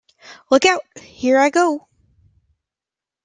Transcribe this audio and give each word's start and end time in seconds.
Look 0.49 0.65
out— 0.65 0.81
here 0.99 1.37
I 1.37 1.51
go! 1.51 1.87